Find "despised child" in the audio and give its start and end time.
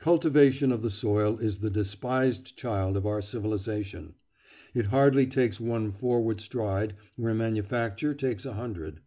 1.70-2.96